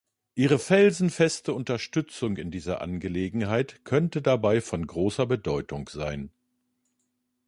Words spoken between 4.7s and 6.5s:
großer Bedeutung sein.